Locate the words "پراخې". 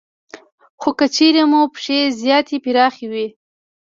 2.63-3.05